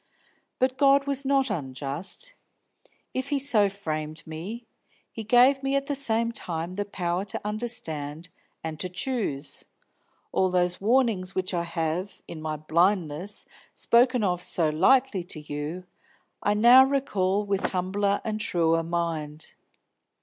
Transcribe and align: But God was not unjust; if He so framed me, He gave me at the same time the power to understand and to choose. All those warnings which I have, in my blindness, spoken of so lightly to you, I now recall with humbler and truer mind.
But 0.57 0.79
God 0.79 1.05
was 1.05 1.25
not 1.25 1.51
unjust; 1.51 2.33
if 3.13 3.29
He 3.29 3.37
so 3.37 3.69
framed 3.69 4.25
me, 4.25 4.65
He 5.11 5.23
gave 5.23 5.61
me 5.61 5.75
at 5.75 5.85
the 5.85 5.93
same 5.93 6.31
time 6.31 6.73
the 6.73 6.85
power 6.85 7.23
to 7.25 7.41
understand 7.45 8.29
and 8.63 8.79
to 8.79 8.89
choose. 8.89 9.65
All 10.31 10.49
those 10.49 10.81
warnings 10.81 11.35
which 11.35 11.53
I 11.53 11.65
have, 11.65 12.23
in 12.27 12.41
my 12.41 12.55
blindness, 12.57 13.45
spoken 13.75 14.23
of 14.23 14.41
so 14.41 14.69
lightly 14.71 15.23
to 15.25 15.39
you, 15.39 15.83
I 16.41 16.55
now 16.55 16.83
recall 16.83 17.45
with 17.45 17.65
humbler 17.69 18.21
and 18.23 18.41
truer 18.41 18.81
mind. 18.81 19.53